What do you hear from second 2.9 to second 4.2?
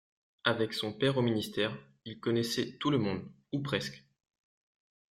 monde ou presque.